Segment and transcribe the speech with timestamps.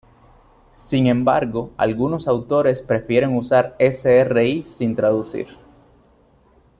[0.73, 5.45] Sin embargo, algunos autores prefieren usar Sri sin traducir.